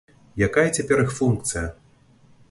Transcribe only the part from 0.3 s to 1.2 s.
Якая цяпер іх